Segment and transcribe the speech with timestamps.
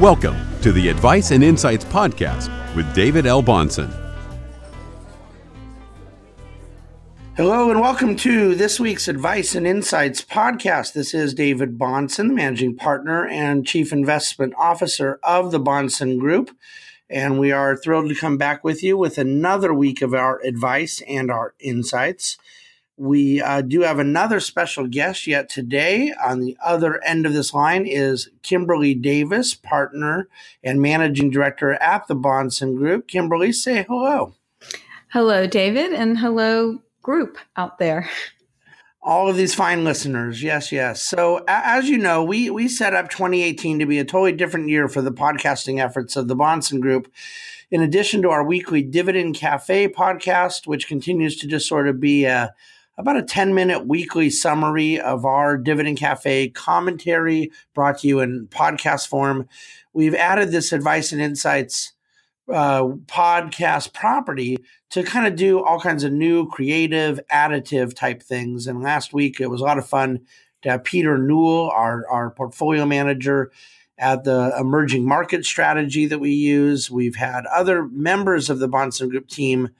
[0.00, 3.44] Welcome to the Advice and Insights Podcast with David L.
[3.44, 3.88] Bahnsen.
[7.36, 10.94] Hello and welcome to this week's Advice and Insights podcast.
[10.94, 16.50] This is David Bahnsen, the managing partner and chief investment officer of the Bahnsen Group.
[17.08, 21.02] And we are thrilled to come back with you with another week of our advice
[21.06, 22.36] and our insights.
[22.96, 26.12] We uh, do have another special guest yet today.
[26.24, 30.28] On the other end of this line is Kimberly Davis, partner
[30.62, 33.08] and managing director at the Bahnsen Group.
[33.08, 34.34] Kimberly, say hello.
[35.08, 38.08] Hello, David, and hello, group out there.
[39.02, 40.42] All of these fine listeners.
[40.42, 41.02] Yes, yes.
[41.02, 44.88] So, as you know, we, we set up 2018 to be a totally different year
[44.88, 47.12] for the podcasting efforts of the Bahnsen Group.
[47.70, 52.24] In addition to our weekly Dividend Cafe podcast, which continues to just sort of be
[52.24, 52.54] a
[52.96, 58.46] about a 10 minute weekly summary of our Dividend Cafe commentary brought to you in
[58.48, 59.48] podcast form.
[59.92, 61.92] We've added this advice and insights
[62.48, 64.58] uh, podcast property
[64.90, 68.66] to kind of do all kinds of new creative additive type things.
[68.66, 70.20] And last week it was a lot of fun
[70.62, 73.50] to have Peter Newell, our, our portfolio manager
[73.98, 76.90] at the emerging market strategy that we use.
[76.90, 79.70] We've had other members of the Bahnsen Group team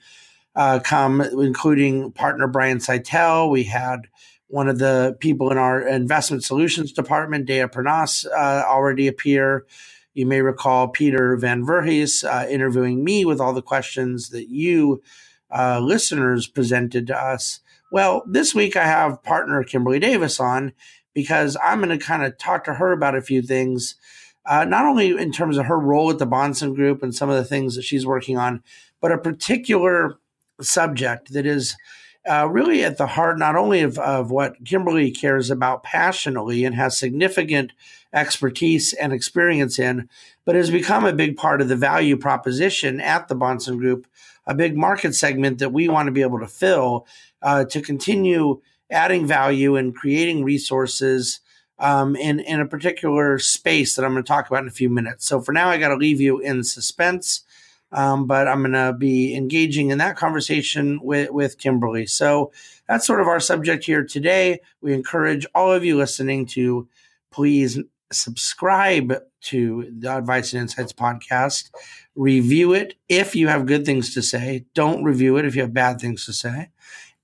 [0.55, 3.49] uh, come, including partner Brian Szytel.
[3.49, 4.07] We had
[4.47, 9.65] one of the people in our investment solutions department, Dea Pernas, uh, already appear.
[10.13, 15.01] You may recall Peter Van Verhees uh, interviewing me with all the questions that you
[15.51, 17.59] uh, listeners presented to us.
[17.91, 20.73] Well, this week I have partner Kimberly Davis on
[21.13, 23.95] because I'm going to kind of talk to her about a few things,
[24.45, 27.35] uh, not only in terms of her role at the Bahnsen Group and some of
[27.35, 28.63] the things that she's working on,
[29.01, 30.17] but a particular
[30.61, 31.75] subject that is
[32.29, 36.75] uh, really at the heart not only of, of what Kimberly cares about passionately and
[36.75, 37.71] has significant
[38.13, 40.09] expertise and experience in,
[40.45, 44.07] but has become a big part of the value proposition at the Bahnsen Group,
[44.47, 47.05] a big market segment that we want to be able to fill
[47.41, 51.41] uh, to continue adding value and creating resources
[51.79, 54.89] um, in, in a particular space that I'm going to talk about in a few
[54.89, 55.27] minutes.
[55.27, 57.43] So for now, I got to leave you in suspense.
[57.91, 62.07] Um, but I'm going to be engaging in that conversation with, with Kimberly.
[62.07, 62.51] So
[62.87, 64.59] that's sort of our subject here today.
[64.81, 66.87] We encourage all of you listening to
[67.31, 67.79] please
[68.11, 71.71] subscribe to the Advice and Insights podcast.
[72.15, 74.65] Review it if you have good things to say.
[74.73, 76.69] Don't review it if you have bad things to say.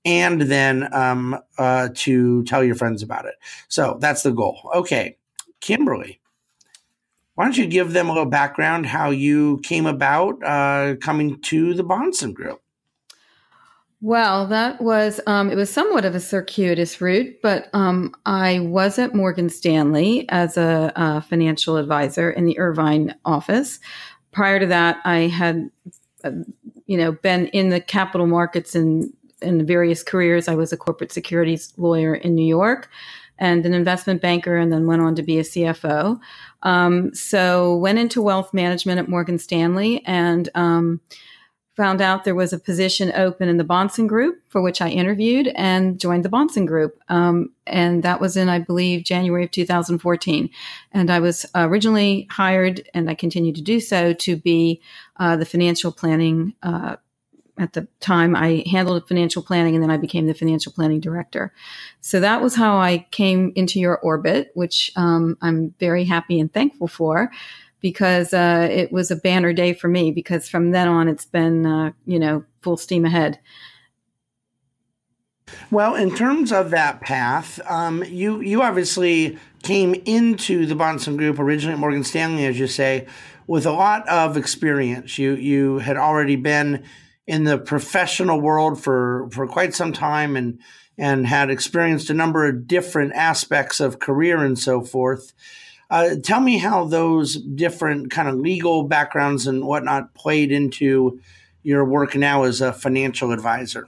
[0.04, 3.34] And then um, uh, to tell your friends about it.
[3.68, 4.70] So that's the goal.
[4.74, 5.16] Okay,
[5.60, 6.20] Kimberly,
[7.34, 11.74] why don't you give them a little background how you came about uh, coming to
[11.74, 12.60] the Bahnsen Group?
[14.02, 18.98] Well, that was um, it was somewhat of a circuitous route, but um, I was
[18.98, 23.78] at Morgan Stanley as a, a, financial advisor in the Irvine office.
[24.32, 25.70] Prior to that, I had,
[26.24, 26.32] uh,
[26.86, 30.48] you know, been in the capital markets in in various careers.
[30.48, 32.88] I was a corporate securities lawyer in New York
[33.38, 36.20] and an investment banker, and then went on to be a CFO.
[36.62, 41.00] Um, so went into wealth management at Morgan Stanley and um,
[41.76, 45.48] found out there was a position open in the Bahnsen Group for which I interviewed
[45.54, 46.98] and joined the Bahnsen Group.
[47.08, 50.50] Um, and that was in, I believe, January of 2014.
[50.92, 54.82] And I was originally hired, and I continue to do so, to be
[55.16, 56.96] uh, the financial planning uh,
[57.58, 61.52] at the time I handled financial planning and then I became the financial planning director.
[62.00, 66.52] So that was how I came into your orbit, which um, I'm very happy and
[66.52, 67.30] thankful for
[67.80, 71.66] because uh, it was a banner day for me because from then on it's been,
[71.66, 73.38] uh, you know, full steam ahead.
[75.70, 81.38] Well, in terms of that path, um, you you obviously came into the Bahnsen Group
[81.38, 83.06] originally at Morgan Stanley, as you say,
[83.46, 85.18] with a lot of experience.
[85.18, 86.84] You you had already been
[87.26, 90.58] in the professional world for for quite some time and
[90.98, 95.32] and had experienced a number of different aspects of career and so forth.
[95.90, 101.20] Uh, tell me how those different kind of legal backgrounds and whatnot played into
[101.62, 103.86] your work now as a financial advisor.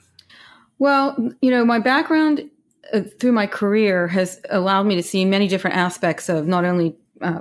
[0.79, 2.51] Well, you know, my background
[2.93, 6.95] uh, through my career has allowed me to see many different aspects of not only
[7.21, 7.41] uh,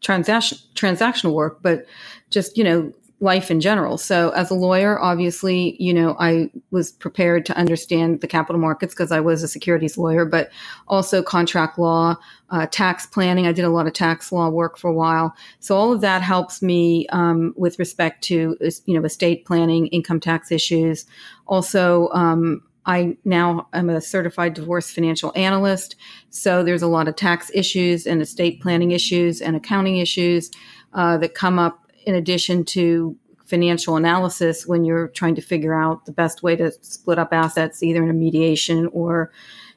[0.00, 1.86] transaction transactional work, but
[2.30, 3.98] just you know life in general.
[3.98, 8.94] So as a lawyer, obviously, you know, I was prepared to understand the capital markets
[8.94, 10.50] because I was a securities lawyer, but
[10.86, 12.16] also contract law,
[12.50, 13.46] uh, tax planning.
[13.46, 15.34] I did a lot of tax law work for a while.
[15.58, 18.56] So all of that helps me um, with respect to,
[18.86, 21.04] you know, estate planning, income tax issues.
[21.48, 25.96] Also, um, I now am a certified divorce financial analyst.
[26.30, 30.50] So there's a lot of tax issues and estate planning issues and accounting issues
[30.94, 33.14] uh, that come up in addition to
[33.44, 37.82] financial analysis when you're trying to figure out the best way to split up assets,
[37.82, 39.30] either in a mediation or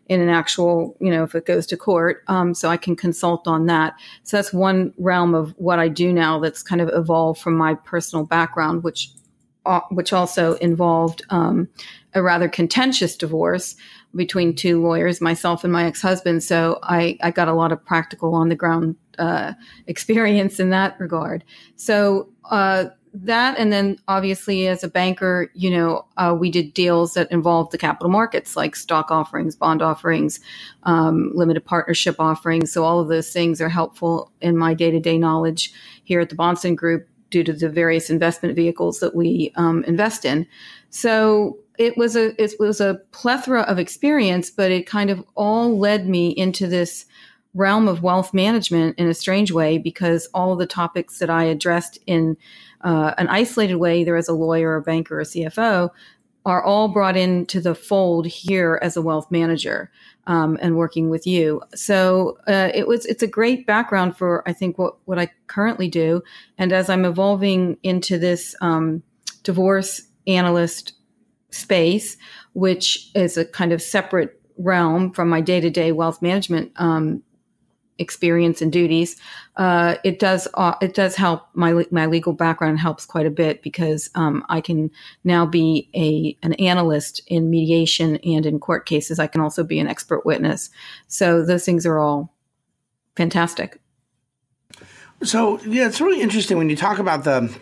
[0.08, 2.24] in an actual, you know, if it goes to court.
[2.28, 3.96] Um, so I can consult on that.
[4.24, 7.74] So that's one realm of what I do now that's kind of evolved from my
[7.74, 9.12] personal background, which
[9.66, 11.68] uh, which also involved um,
[12.14, 13.76] a rather contentious divorce
[14.16, 16.44] between two lawyers, myself and my ex husband.
[16.44, 19.54] So I, I got a lot of practical on the ground uh,
[19.88, 21.44] experience in that regard.
[21.76, 27.14] So uh, that and then obviously as a banker you know uh, we did deals
[27.14, 30.40] that involved the capital markets like stock offerings bond offerings
[30.84, 35.74] um, limited partnership offerings so all of those things are helpful in my day-to-day knowledge
[36.04, 40.24] here at the Bahnsen group due to the various investment vehicles that we um, invest
[40.24, 40.48] in
[40.90, 45.78] so it was a it was a plethora of experience but it kind of all
[45.78, 47.06] led me into this
[47.54, 52.00] realm of wealth management in a strange way because all the topics that I addressed
[52.08, 52.38] in
[52.82, 55.90] uh, an isolated way, either as a lawyer, a banker, or a CFO,
[56.46, 59.92] are all brought into the fold here as a wealth manager
[60.28, 61.62] um, and working with you.
[61.76, 65.88] So uh, it was it's a great background for I think what what I currently
[65.88, 66.24] do.
[66.58, 69.04] And as I'm evolving into this um,
[69.44, 70.94] divorce analyst
[71.52, 72.18] space,
[72.54, 77.22] which is a kind of separate realm from my day to day wealth management um,
[78.02, 79.16] experience and duties,
[79.56, 83.62] uh, it does uh, it does help my my legal background helps quite a bit
[83.62, 84.92] because um, I can
[85.24, 89.20] now be a an analyst in mediation and in court cases.
[89.20, 90.70] I can also be an expert witness.
[91.08, 92.34] So those things are all
[93.16, 93.80] fantastic.
[95.24, 97.56] So yeah, it's really interesting when you talk about the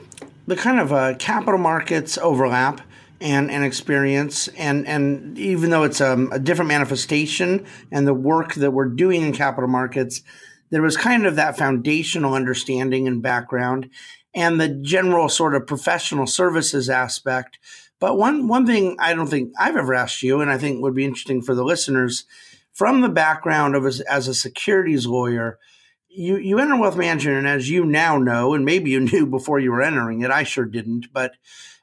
[0.47, 2.81] the kind of uh, capital markets overlap
[3.21, 4.47] and, and experience.
[4.49, 9.21] And and even though it's um, a different manifestation and the work that we're doing
[9.21, 10.21] in capital markets
[10.69, 13.89] there was kind of that foundational understanding and background
[14.33, 17.57] and the general sort of professional services aspect.
[17.99, 20.95] But one one thing I don't think I've ever asked you and I think would
[20.95, 22.25] be interesting for the listeners
[22.71, 25.59] from the background of as, as a securities lawyer
[26.07, 29.59] you you enter wealth management and as you now know and maybe you knew before
[29.59, 31.33] you were entering it I sure didn't but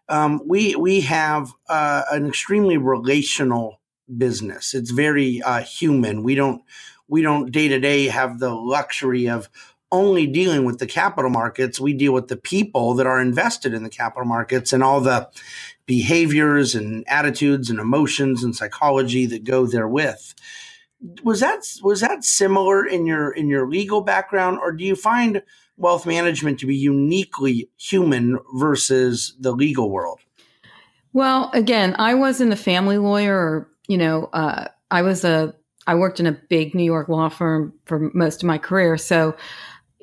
[0.08, 3.80] um, we we have uh, an extremely relational
[4.16, 4.74] business.
[4.74, 6.22] It's very uh, human.
[6.22, 6.62] We don't
[7.08, 9.48] we don't day to day have the luxury of
[9.92, 11.78] only dealing with the capital markets.
[11.78, 15.28] We deal with the people that are invested in the capital markets and all the
[15.86, 20.34] behaviors and attitudes and emotions and psychology that go therewith.
[21.22, 25.42] Was that was that similar in your in your legal background, or do you find
[25.76, 30.20] wealth management to be uniquely human versus the legal world?
[31.12, 35.54] Well, again, I wasn't a family lawyer, or you know, uh, I was a
[35.86, 39.34] I worked in a big New York law firm for most of my career, so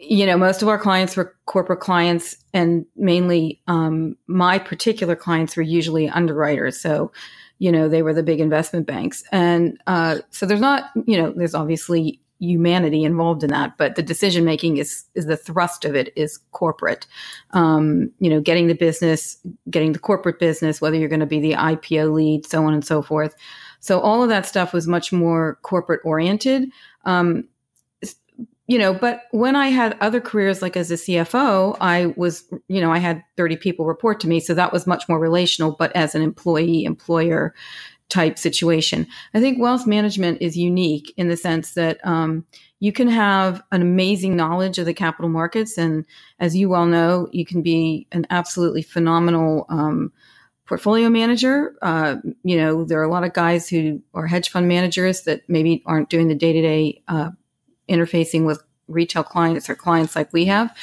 [0.06, 5.56] you know, most of our clients were corporate clients, and mainly um, my particular clients
[5.56, 6.80] were usually underwriters.
[6.80, 7.12] So,
[7.60, 11.32] you know, they were the big investment banks, and uh, so there's not, you know,
[11.36, 15.96] there's obviously humanity involved in that, but the decision making is is the thrust of
[15.96, 17.06] it is corporate.
[17.52, 19.38] Um, you know, getting the business,
[19.70, 22.86] getting the corporate business, whether you're going to be the IPO lead, so on and
[22.86, 23.36] so forth.
[23.80, 26.70] So all of that stuff was much more corporate oriented.
[27.06, 27.48] Um,
[28.68, 32.80] you know, but when I had other careers, like as a CFO, I was, you
[32.80, 34.40] know, I had 30 people report to me.
[34.40, 37.54] So that was much more relational, but as an employee, employer,
[38.10, 39.08] type situation.
[39.34, 42.46] I think wealth management is unique in the sense that um,
[42.80, 45.78] you can have an amazing knowledge of the capital markets.
[45.78, 46.06] And
[46.40, 50.12] as you well know, you can be an absolutely phenomenal um,
[50.66, 51.76] portfolio manager.
[51.82, 55.42] Uh, you know, there are a lot of guys who are hedge fund managers that
[55.48, 57.02] maybe aren't doing the day to day
[57.90, 60.76] interfacing with retail clients or clients like we have.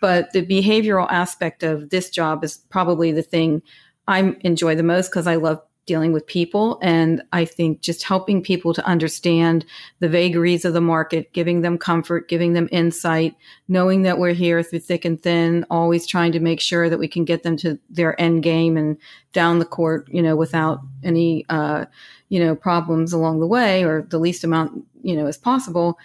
[0.00, 3.62] But the behavioral aspect of this job is probably the thing
[4.06, 6.78] I enjoy the most because I love dealing with people.
[6.82, 9.64] And I think just helping people to understand
[10.00, 13.34] the vagaries of the market, giving them comfort, giving them insight,
[13.68, 17.08] knowing that we're here through thick and thin, always trying to make sure that we
[17.08, 18.98] can get them to their end game and
[19.32, 21.86] down the court, you know, without any, uh,
[22.28, 25.98] you know, problems along the way or the least amount, you know, as possible.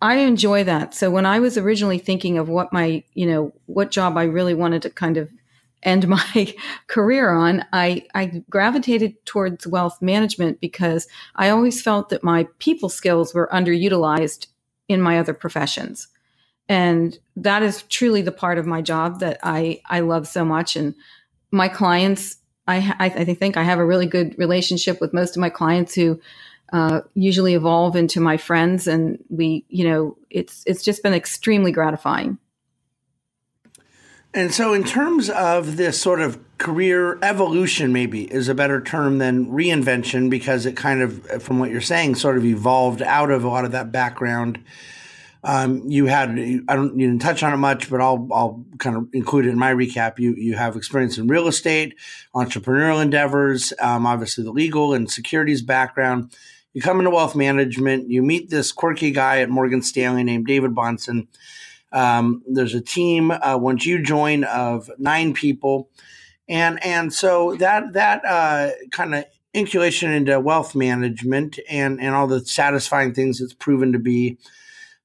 [0.00, 0.94] I enjoy that.
[0.94, 4.54] So when I was originally thinking of what my, you know, what job I really
[4.54, 5.28] wanted to kind of
[5.82, 6.54] end my
[6.86, 11.06] career on, I, I gravitated towards wealth management because
[11.36, 14.46] I always felt that my people skills were underutilized
[14.88, 16.08] in my other professions.
[16.68, 20.76] And that is truly the part of my job that I, I love so much.
[20.76, 20.94] And
[21.50, 22.36] my clients
[22.68, 25.94] I, I, I think I have a really good relationship with most of my clients
[25.94, 26.20] who
[26.72, 31.72] uh, usually evolve into my friends, and we, you know, it's it's just been extremely
[31.72, 32.36] gratifying.
[34.34, 39.18] And so, in terms of this sort of career evolution, maybe is a better term
[39.18, 43.44] than reinvention because it kind of, from what you're saying, sort of evolved out of
[43.44, 44.62] a lot of that background.
[45.44, 48.96] Um, you had I don't you didn't touch on it much, but I'll I'll kind
[48.96, 50.18] of include it in my recap.
[50.18, 51.94] You you have experience in real estate,
[52.34, 56.36] entrepreneurial endeavors, um, obviously the legal and securities background.
[56.74, 58.10] You come into wealth management.
[58.10, 61.28] You meet this quirky guy at Morgan Stanley named David Bahnsen
[61.92, 65.90] um, there's a team uh, once you join of nine people,
[66.48, 69.24] and and so that that uh, kind of
[69.56, 74.38] incubation into wealth management and and all the satisfying things it's proven to be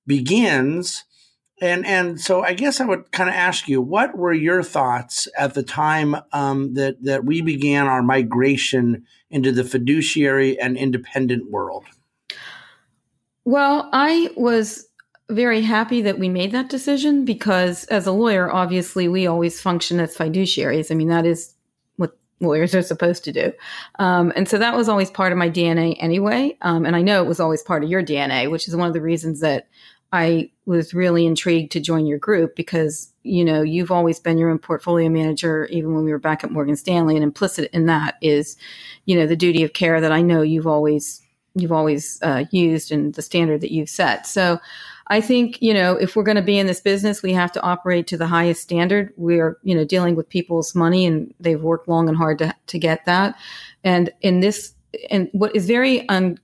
[0.06, 1.06] begins.
[1.62, 5.30] And and so I guess I would kind of ask you, what were your thoughts
[5.38, 11.50] at the time um, that that we began our migration into the fiduciary and independent
[11.50, 11.86] world?
[13.46, 14.88] Well, I was
[15.34, 20.00] very happy that we made that decision because as a lawyer, obviously we always function
[20.00, 20.92] as fiduciaries.
[20.92, 21.54] I mean, that is
[21.98, 23.54] what lawyers are supposed to do.
[24.00, 26.58] Um, and so that was always part of my DNA anyway.
[26.62, 28.94] Um, and I know it was always part of your DNA, which is one of
[28.94, 29.68] the reasons that
[30.12, 34.52] I was really intrigued to join your group because, you know, you've always been your
[34.52, 37.16] own portfolio manager, even when we were back at Morgan Stanley.
[37.16, 38.56] And implicit in that is,
[39.06, 41.20] you know, the duty of care that I know you've always
[41.56, 44.26] you've always uh, used and the standard that you've set.
[44.26, 44.60] So
[45.08, 47.62] I think, you know, if we're going to be in this business, we have to
[47.62, 49.14] operate to the highest standard.
[49.18, 52.80] We're, you know, dealing with people's money and they've worked long and hard to, to
[52.80, 53.36] get that.
[53.84, 54.74] And in this,
[55.10, 56.40] and what is very, un,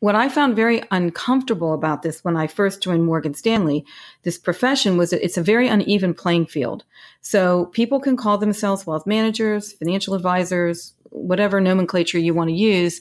[0.00, 3.84] what I found very uncomfortable about this when I first joined Morgan Stanley,
[4.22, 6.84] this profession was it's a very uneven playing field.
[7.22, 13.00] So people can call themselves wealth managers, financial advisors, whatever nomenclature you want to use.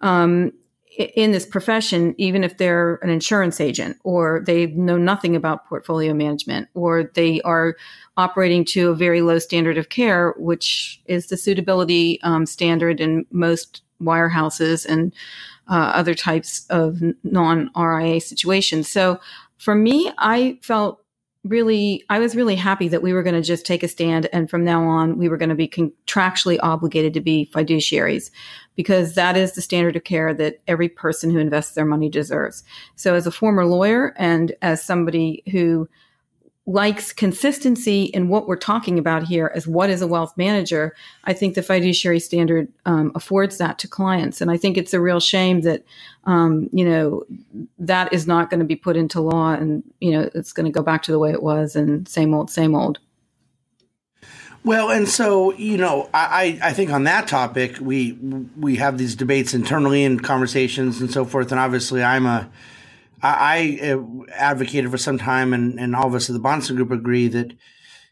[0.00, 0.52] Um,
[0.96, 6.14] in this profession, even if they're an insurance agent or they know nothing about portfolio
[6.14, 7.76] management or they are
[8.16, 13.26] operating to a very low standard of care, which is the suitability um, standard in
[13.30, 15.12] most wirehouses and
[15.68, 18.88] uh, other types of non RIA situations.
[18.88, 19.20] So
[19.58, 21.02] for me, I felt
[21.48, 24.28] really, I was really happy that we were going to just take a stand.
[24.32, 28.30] And from now on, we were going to be contractually obligated to be fiduciaries
[28.74, 32.62] because that is the standard of care that every person who invests their money deserves.
[32.94, 35.88] So as a former lawyer and as somebody who
[36.66, 41.32] likes consistency in what we're talking about here as what is a wealth manager, I
[41.32, 44.40] think the fiduciary standard um, affords that to clients.
[44.40, 45.84] And I think it's a real shame that,
[46.24, 47.22] um, you know,
[47.78, 50.72] that is not going to be put into law and, you know, it's going to
[50.72, 52.98] go back to the way it was and same old, same old.
[54.64, 58.14] Well, and so you know, I, I think on that topic, we
[58.58, 61.52] we have these debates internally and conversations and so forth.
[61.52, 62.50] And obviously, I'm a
[63.26, 64.02] I, I uh,
[64.32, 67.52] advocated for some time, and, and all of us at the Bahnsen Group agree that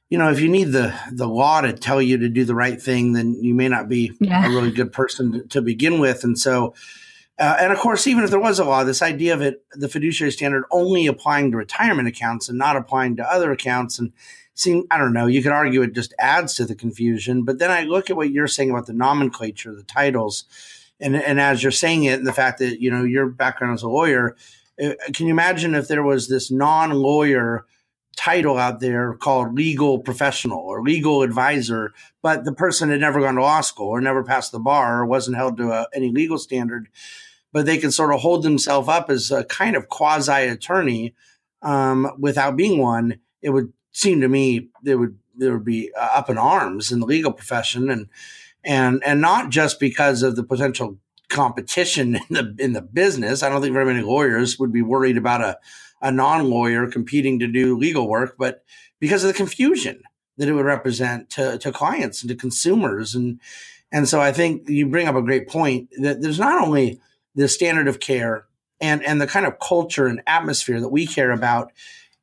[0.09, 2.80] you know if you need the the law to tell you to do the right
[2.80, 4.47] thing, then you may not be yeah.
[4.47, 6.25] a really good person to, to begin with.
[6.25, 6.75] And so,
[7.38, 9.88] uh, and of course, even if there was a law, this idea of it, the
[9.88, 14.12] fiduciary standard only applying to retirement accounts and not applying to other accounts, and
[14.54, 15.26] seeing, I don't know.
[15.26, 17.44] You could argue it just adds to the confusion.
[17.44, 20.44] But then I look at what you're saying about the nomenclature, the titles,
[21.00, 23.83] and and as you're saying it, and the fact that you know your background as
[23.83, 24.37] a lawyer
[24.78, 27.64] can you imagine if there was this non-lawyer
[28.16, 33.35] title out there called legal professional or legal advisor, but the person had never gone
[33.35, 36.11] to law school or never passed the bar or wasn't held to a, uh, any
[36.11, 36.88] legal standard,
[37.52, 41.14] but they can sort of hold themselves up as a kind of quasi attorney
[41.62, 43.19] um, without being one.
[43.43, 47.00] It would seem to me there would there would be uh, up in arms in
[47.00, 48.09] the legal profession and
[48.64, 53.43] and and not just because of the potential competition in the in the business.
[53.43, 55.59] I don't think very many lawyers would be worried about a,
[56.02, 58.64] a non lawyer competing to do legal work, but
[59.00, 60.02] because of the confusion
[60.37, 63.14] that it would represent to, to clients and to consumers.
[63.14, 63.40] And
[63.93, 67.00] and so I think you bring up a great point that there's not only
[67.35, 68.47] the standard of care
[68.81, 71.73] and and the kind of culture and atmosphere that we care about.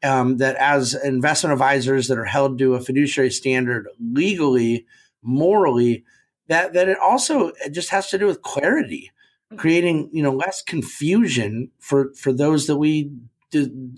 [0.03, 4.87] Um, that as investment advisors that are held to a fiduciary standard legally,
[5.21, 6.03] morally,
[6.51, 9.11] that that it also it just has to do with clarity,
[9.47, 9.57] mm-hmm.
[9.57, 13.11] creating you know less confusion for for those that we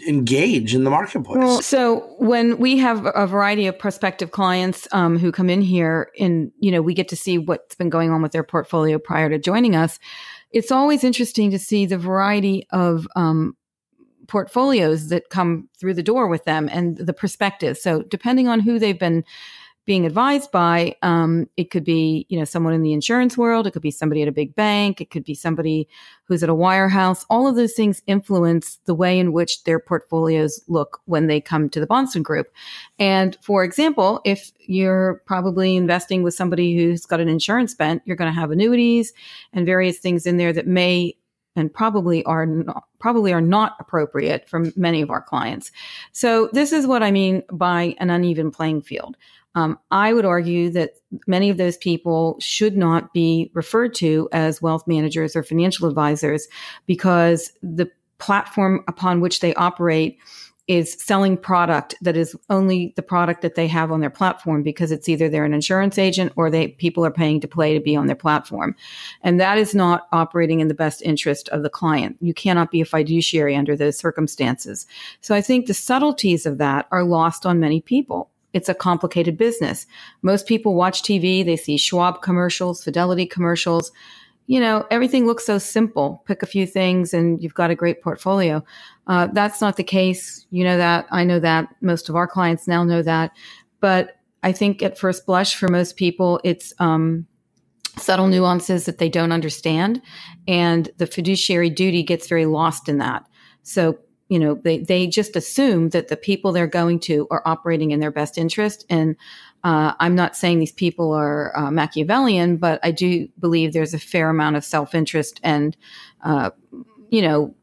[0.08, 1.38] engage in the marketplace.
[1.38, 6.12] Well, so when we have a variety of prospective clients um, who come in here,
[6.20, 9.30] and you know we get to see what's been going on with their portfolio prior
[9.30, 10.00] to joining us,
[10.52, 13.56] it's always interesting to see the variety of um,
[14.28, 17.78] portfolios that come through the door with them and the perspective.
[17.78, 19.24] So depending on who they've been
[19.86, 20.96] being advised by.
[21.02, 23.68] Um, it could be, you know, someone in the insurance world.
[23.68, 25.02] It could be somebody at a big bank.
[25.02, 25.88] It could be somebody
[26.26, 27.26] who's at a wirehouse.
[27.30, 31.70] All of those things influence the way in which their portfolios look when they come
[31.70, 32.48] to the Bahnsen Group.
[32.98, 38.16] And for example, if you're probably investing with somebody who's got an insurance bent, you're
[38.16, 39.12] going to have annuities
[39.52, 41.16] and various things in there that may
[41.56, 45.72] and probably are not, probably are not appropriate for many of our clients.
[46.12, 49.18] So this is what I mean by an uneven playing field.
[49.56, 50.92] Um, I would argue that
[51.28, 56.48] many of those people should not be referred to as wealth managers or financial advisors
[56.86, 60.18] because the platform upon which they operate
[60.68, 64.94] is selling product that is only the product that they have on their platform because
[64.94, 67.98] it's either they're an insurance agent or they people are paying to play to be
[67.98, 68.74] on their platform.
[69.22, 72.16] And that is not operating in the best interest of the client.
[72.22, 74.88] You cannot be a fiduciary under those circumstances.
[75.20, 79.38] So I think the subtleties of that are lost on many people it's a complicated
[79.38, 79.86] business.
[80.22, 83.92] Most people watch TV, they see Schwab commercials, Fidelity commercials.
[84.46, 86.24] You know, everything looks so simple.
[86.28, 88.64] Pick a few things and you've got a great portfolio.
[89.08, 90.46] Uh, that's not the case.
[90.52, 91.08] You know that.
[91.12, 91.68] I know that.
[91.82, 93.32] Most of our clients now know that.
[93.80, 97.26] But I think at first blush, for most people, it's um,
[97.98, 100.02] subtle nuances that they don't understand.
[100.48, 103.26] And the fiduciary duty gets very lost in that.
[103.64, 103.98] So
[104.30, 108.00] you know they, they just assume that the people they're going to are operating in
[108.00, 108.86] their best interest.
[108.90, 109.16] And
[109.64, 114.00] uh, i'm not saying these people are uh, machiavellian but i do believe there's a
[114.00, 115.78] fair amount of self-interest and
[116.24, 116.50] uh,
[117.10, 117.56] you know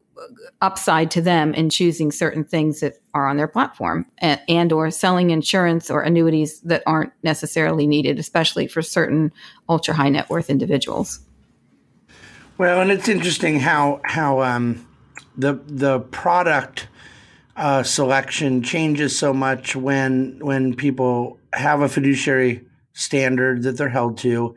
[0.61, 4.91] upside to them in choosing certain things that are on their platform and, and or
[4.91, 9.31] selling insurance or annuities that aren't necessarily needed especially for certain
[9.67, 11.19] ultra high net worth individuals.
[12.57, 14.85] Well and it's interesting how how um
[15.41, 16.87] the the product
[17.55, 24.17] uh, selection changes so much when when people have a fiduciary standard that they're held
[24.19, 24.55] to.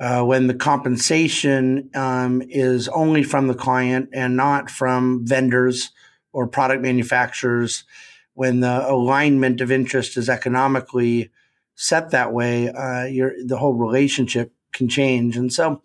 [0.00, 5.92] Uh, when the compensation um, is only from the client and not from vendors
[6.32, 7.84] or product manufacturers,
[8.32, 11.30] when the alignment of interest is economically
[11.76, 13.04] set that way, uh,
[13.44, 15.36] the whole relationship can change.
[15.36, 15.80] And so,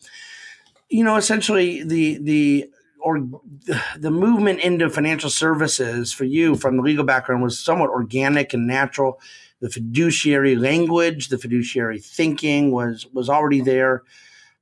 [0.90, 2.70] you know, essentially the the
[3.02, 3.20] or
[3.98, 8.68] the movement into financial services for you from the legal background was somewhat organic and
[8.68, 9.20] natural.
[9.62, 14.04] The fiduciary language, the fiduciary thinking was was already there.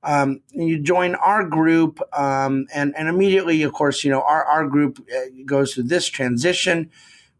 [0.03, 4.67] Um, you join our group, um, and and immediately, of course, you know our our
[4.67, 6.89] group uh, goes through this transition.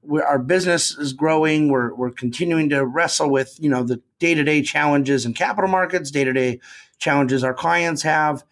[0.01, 4.36] Where our business is growing, we're we're continuing to wrestle with you know the day
[4.36, 6.60] to day challenges in capital markets, day to day
[6.99, 8.43] challenges our clients have.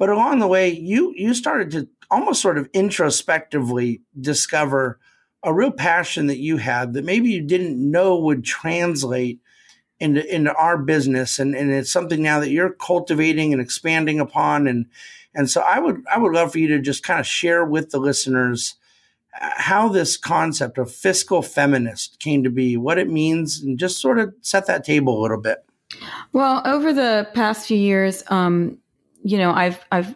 [0.00, 4.98] But along the way, you you started to almost sort of introspectively discover
[5.42, 9.40] a real passion that you had that maybe you didn't know would translate
[9.98, 14.66] into into our business and, and it's something now that you're cultivating and expanding upon
[14.66, 14.86] and
[15.34, 17.90] and so I would I would love for you to just kind of share with
[17.90, 18.76] the listeners
[19.38, 24.00] uh, how this concept of fiscal feminist came to be, what it means, and just
[24.00, 25.62] sort of set that table a little bit.
[26.32, 28.78] Well, over the past few years, um,
[29.22, 30.14] you know, I've I've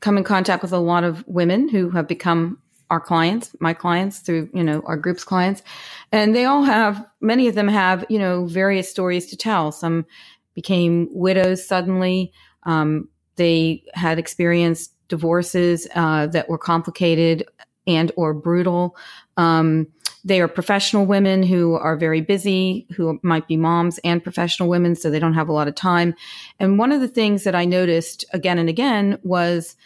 [0.00, 2.58] come in contact with a lot of women who have become
[2.90, 5.62] our clients, my clients through, you know, our group's clients.
[6.10, 9.70] And they all have, many of them have, you know, various stories to tell.
[9.70, 10.06] Some
[10.54, 12.32] became widows suddenly.
[12.64, 17.46] Um, they had experienced divorces uh, that were complicated
[17.86, 18.96] and or brutal.
[19.36, 19.86] Um,
[20.24, 24.94] they are professional women who are very busy, who might be moms and professional women,
[24.94, 26.14] so they don't have a lot of time.
[26.58, 29.76] And one of the things that I noticed again and again was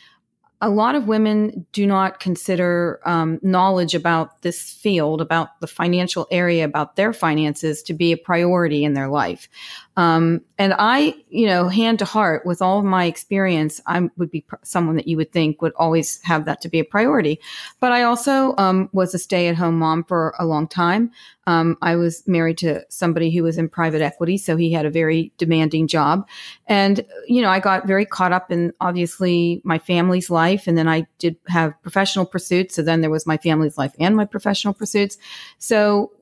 [0.60, 6.26] a lot of women do not consider um, knowledge about this field, about the financial
[6.30, 9.48] area, about their finances to be a priority in their life.
[9.96, 14.30] Um, and I, you know, hand to heart, with all of my experience, I would
[14.30, 17.40] be pr- someone that you would think would always have that to be a priority.
[17.80, 21.12] But I also um, was a stay at home mom for a long time.
[21.46, 24.90] Um, I was married to somebody who was in private equity, so he had a
[24.90, 26.26] very demanding job.
[26.66, 30.66] And, you know, I got very caught up in obviously my family's life.
[30.66, 32.74] And then I did have professional pursuits.
[32.74, 35.18] So then there was my family's life and my professional pursuits.
[35.59, 36.12] So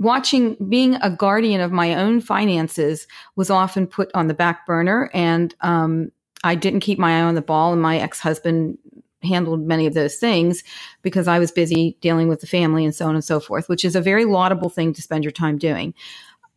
[0.00, 5.10] watching being a guardian of my own finances was often put on the back burner
[5.14, 6.10] and um,
[6.42, 8.76] i didn't keep my eye on the ball and my ex-husband
[9.22, 10.64] handled many of those things
[11.02, 13.84] because i was busy dealing with the family and so on and so forth which
[13.84, 15.94] is a very laudable thing to spend your time doing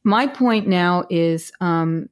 [0.05, 2.09] my point now is um,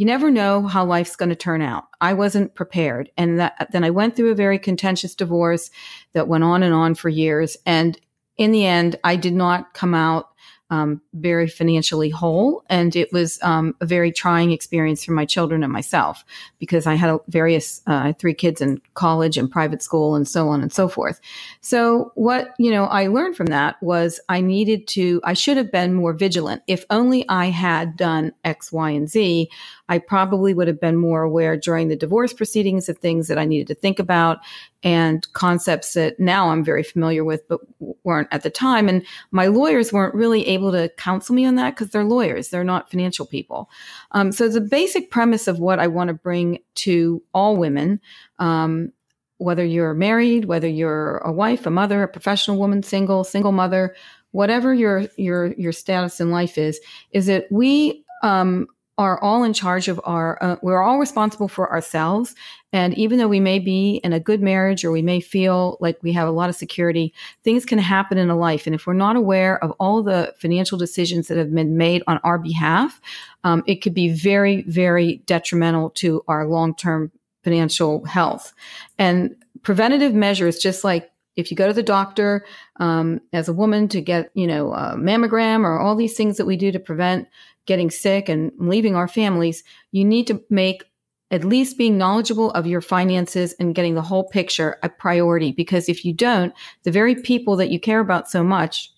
[0.00, 1.88] you never know how life's going to turn out.
[2.00, 3.10] I wasn't prepared.
[3.18, 5.70] And that, then I went through a very contentious divorce
[6.14, 7.58] that went on and on for years.
[7.66, 8.00] And
[8.38, 10.29] in the end, I did not come out
[10.70, 12.64] um, very financially whole.
[12.68, 16.24] And it was um, a very trying experience for my children and myself
[16.58, 20.62] because I had various, uh, three kids in college and private school and so on
[20.62, 21.20] and so forth.
[21.60, 25.72] So what, you know, I learned from that was I needed to, I should have
[25.72, 26.62] been more vigilant.
[26.66, 29.50] If only I had done X, Y, and Z,
[29.90, 33.44] I probably would have been more aware during the divorce proceedings of things that I
[33.44, 34.38] needed to think about
[34.84, 37.60] and concepts that now I'm very familiar with, but
[38.04, 38.88] weren't at the time.
[38.88, 42.62] And my lawyers weren't really able to counsel me on that because they're lawyers, they're
[42.62, 43.68] not financial people.
[44.12, 48.00] Um, so the basic premise of what I want to bring to all women.
[48.38, 48.92] Um,
[49.38, 53.96] whether you're married, whether you're a wife, a mother, a professional woman, single, single mother,
[54.32, 56.78] whatever your your your status in life is,
[57.12, 58.66] is that we um,
[59.00, 62.34] are all in charge of our, uh, we're all responsible for ourselves.
[62.70, 65.96] And even though we may be in a good marriage or we may feel like
[66.02, 68.66] we have a lot of security, things can happen in a life.
[68.66, 72.20] And if we're not aware of all the financial decisions that have been made on
[72.24, 73.00] our behalf,
[73.42, 77.10] um, it could be very, very detrimental to our long term
[77.42, 78.52] financial health.
[78.98, 82.44] And preventative measures, just like if you go to the doctor
[82.80, 86.44] um, as a woman to get, you know, a mammogram or all these things that
[86.44, 87.28] we do to prevent
[87.66, 90.84] getting sick and leaving our families, you need to make
[91.30, 95.52] at least being knowledgeable of your finances and getting the whole picture a priority.
[95.52, 98.92] Because if you don't, the very people that you care about so much,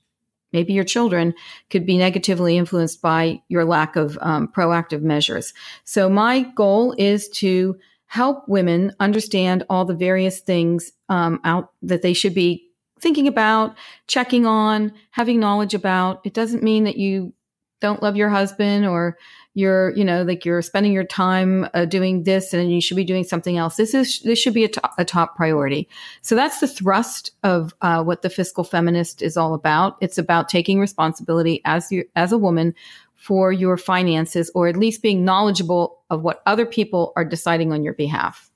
[0.53, 1.35] maybe your children,
[1.68, 5.53] could be negatively influenced by your lack of um, proactive measures.
[5.85, 12.03] So my goal is to help women understand all the various things um, out that
[12.03, 12.68] they should be
[13.01, 16.20] thinking about, checking on, having knowledge about.
[16.25, 17.33] It doesn't mean that you
[17.83, 19.18] don't love your husband or
[19.55, 23.05] you're you know like you're spending your time uh, doing this and you should be
[23.05, 23.77] doing something else.
[23.77, 25.88] This is this should be a, to- a top priority.
[26.23, 29.99] So that's the thrust of uh, what the fiscal feminist is all about.
[30.01, 32.75] It's about taking responsibility as you as a woman
[33.16, 37.85] for your finances or at least being knowledgeable of what other people are deciding on
[37.85, 38.52] your behalf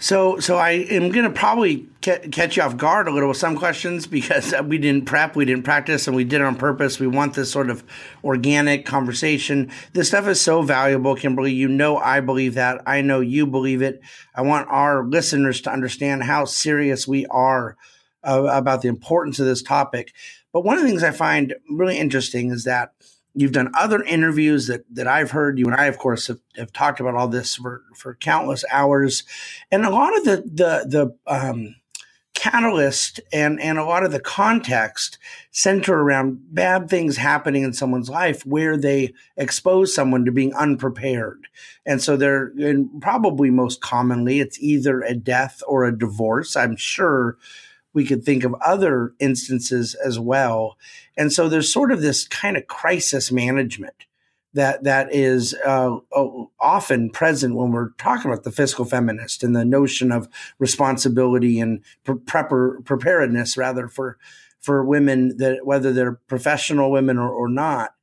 [0.00, 3.38] so, so I am going to probably ca- catch you off guard a little with
[3.38, 7.00] some questions because we didn't prep, we didn't practice, and we did it on purpose.
[7.00, 7.82] We want this sort of
[8.22, 9.70] organic conversation.
[9.94, 11.52] This stuff is so valuable, Kimberly.
[11.52, 12.80] You know, I believe that.
[12.86, 14.00] I know you believe it.
[14.34, 17.76] I want our listeners to understand how serious we are
[18.22, 20.12] uh, about the importance of this topic.
[20.52, 22.92] But one of the things I find really interesting is that
[23.40, 25.58] you've done other interviews that that I've heard.
[25.58, 29.24] You and I, of course, have, have talked about all this for for countless hours,
[29.70, 31.74] and a lot of the the the um,
[32.38, 35.18] catalyst and and a lot of the context
[35.50, 41.48] center around bad things happening in someone's life where they expose someone to being unprepared
[41.84, 46.76] and so they're and probably most commonly it's either a death or a divorce i'm
[46.76, 47.36] sure
[47.94, 50.76] we could think of other instances as well.
[51.16, 54.06] And so there's sort of this kind of crisis management
[54.54, 55.96] that that is uh,
[56.58, 61.80] often present when we're talking about the fiscal feminist and the notion of responsibility and
[62.04, 64.16] pre- prepar- preparedness, rather for
[64.60, 67.94] for women that whether they're professional women or, or not.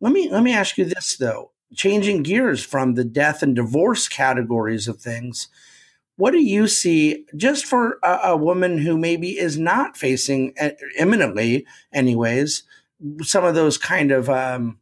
[0.00, 4.08] Let me let me ask you this though, changing gears from the death and divorce
[4.08, 5.48] categories of things
[6.22, 10.54] what do you see just for a, a woman who maybe is not facing
[10.96, 12.62] imminently, anyways,
[13.22, 14.78] some of those kind of um,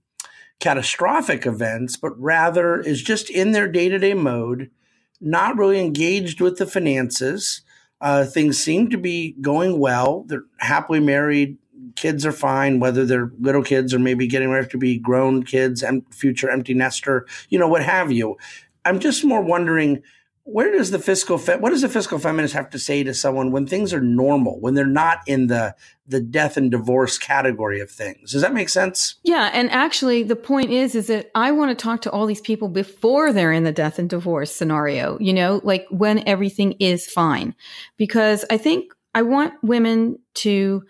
[0.59, 4.71] catastrophic events, but rather is just in their day to day mode,
[5.19, 7.63] not really engaged with the finances.
[8.03, 10.25] Uh, things seem to be going well.
[10.29, 11.57] They're happily married.
[11.97, 15.83] Kids are fine, whether they're little kids or maybe getting ready to be grown kids
[15.83, 18.37] and future empty nester, you know, what have you.
[18.85, 20.03] I'm just more wondering
[20.45, 23.53] where does the fiscal fe- what does the fiscal feminist have to say to someone
[23.53, 25.75] when things are normal when they're not in the
[26.07, 28.33] the death and divorce category of things?
[28.33, 29.17] Does that make sense?
[29.23, 32.41] Yeah and actually the point is is that i want to talk to all these
[32.41, 37.07] people before they're in the death and divorce scenario you know like when everything is
[37.07, 37.55] fine.
[37.97, 40.83] Because i think i want women to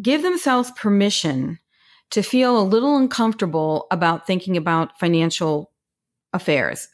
[0.00, 1.58] give themselves permission
[2.10, 5.70] to feel a little uncomfortable about thinking about financial
[6.34, 6.88] affairs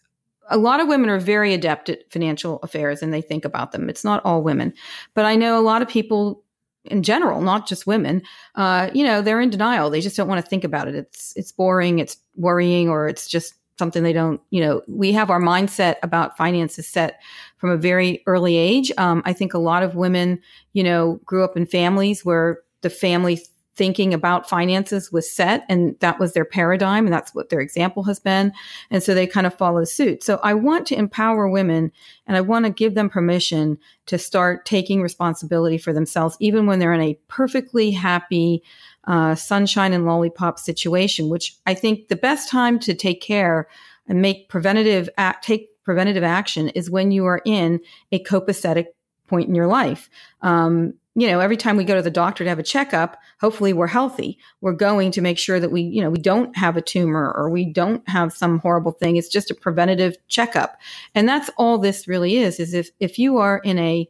[0.48, 3.88] a lot of women are very adept at financial affairs and they think about them.
[3.88, 4.72] It's not all women,
[5.14, 6.42] but I know a lot of people
[6.84, 8.22] in general, not just women,
[8.54, 9.90] uh, you know, they're in denial.
[9.90, 10.94] They just don't want to think about it.
[10.94, 14.40] It's it's boring, it's worrying, or it's just something they don't.
[14.50, 17.20] You know, we have our mindset about finances set
[17.58, 18.90] from a very early age.
[18.98, 20.40] Um, I think a lot of women,
[20.72, 23.40] you know, grew up in families where the family
[23.78, 28.02] thinking about finances was set and that was their paradigm and that's what their example
[28.02, 28.52] has been.
[28.90, 30.24] And so they kind of follow suit.
[30.24, 31.92] So I want to empower women
[32.26, 36.80] and I want to give them permission to start taking responsibility for themselves, even when
[36.80, 38.62] they're in a perfectly happy,
[39.06, 43.68] uh, sunshine and lollipop situation, which I think the best time to take care
[44.08, 48.86] and make preventative act, take preventative action is when you are in a copacetic
[49.28, 50.10] point in your life.
[50.42, 53.72] Um, you know, every time we go to the doctor to have a checkup, hopefully
[53.72, 54.38] we're healthy.
[54.60, 57.50] We're going to make sure that we, you know, we don't have a tumor or
[57.50, 59.16] we don't have some horrible thing.
[59.16, 60.78] It's just a preventative checkup.
[61.14, 64.08] And that's all this really is, is if, if you are in a,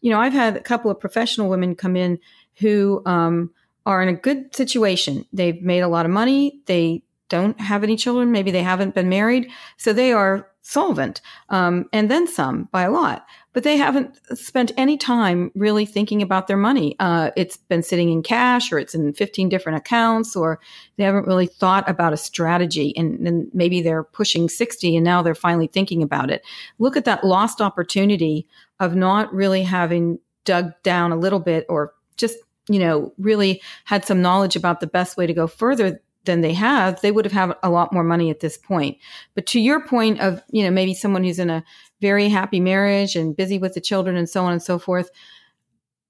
[0.00, 2.18] you know, I've had a couple of professional women come in
[2.58, 3.50] who, um,
[3.86, 5.26] are in a good situation.
[5.32, 6.60] They've made a lot of money.
[6.66, 8.32] They don't have any children.
[8.32, 9.50] Maybe they haven't been married.
[9.76, 13.26] So they are solvent, um, and then some by a lot.
[13.54, 16.96] But they haven't spent any time really thinking about their money.
[17.00, 20.60] Uh, it's been sitting in cash, or it's in 15 different accounts, or
[20.96, 22.92] they haven't really thought about a strategy.
[22.96, 26.44] And, and maybe they're pushing 60 and now they're finally thinking about it.
[26.78, 28.46] Look at that lost opportunity
[28.78, 32.36] of not really having dug down a little bit or just
[32.68, 36.54] you know, really had some knowledge about the best way to go further than they
[36.54, 38.98] have, they would have had a lot more money at this point.
[39.34, 41.64] But to your point of, you know, maybe someone who's in a
[42.04, 45.10] very happy marriage and busy with the children and so on and so forth,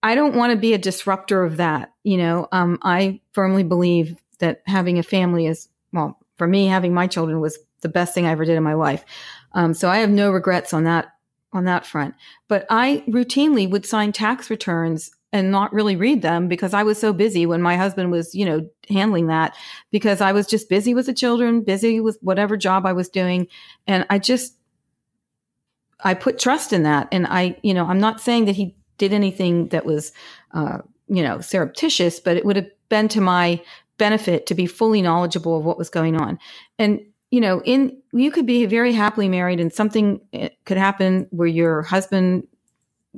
[0.03, 1.93] I don't want to be a disruptor of that.
[2.03, 6.95] You know, um, I firmly believe that having a family is, well, for me, having
[6.95, 9.05] my children was the best thing I ever did in my life.
[9.53, 11.13] Um, so I have no regrets on that
[11.53, 12.17] on that front.
[12.49, 16.99] But I routinely would sign tax returns and not really read them because I was
[16.99, 19.57] so busy when my husband was, you know, handling that
[19.93, 23.47] because I was just busy with the children, busy with whatever job I was doing.
[23.87, 24.57] And I just,
[26.05, 27.09] I put trust in that.
[27.11, 30.13] And I, you know, I'm not saying that he did anything that was,
[30.53, 33.61] uh, you know, surreptitious, but it would have been to my
[33.99, 36.39] benefit to be fully knowledgeable of what was going on.
[36.79, 41.27] And, you know, in, you could be very happily married and something eh, could happen
[41.31, 42.47] where your husband